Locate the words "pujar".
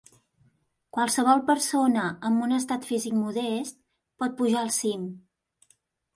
4.43-4.65